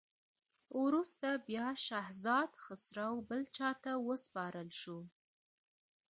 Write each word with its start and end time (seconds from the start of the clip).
وروسته 0.83 1.27
بیا 1.47 1.67
شهزاده 1.85 2.57
خسرو 2.63 3.11
بل 3.29 3.43
چا 3.55 3.69
ته 3.83 3.91
وسپارل 4.07 4.69
شو. 4.81 4.97